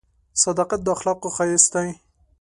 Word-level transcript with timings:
•صداقت 0.43 0.79
د 0.83 0.87
اخلاقو 0.95 1.27
ښایست 1.35 1.69
دی. 1.73 1.89